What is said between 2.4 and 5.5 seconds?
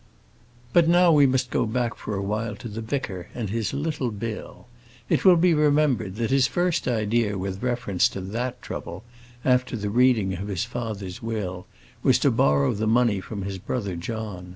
to the vicar and his little bill. It will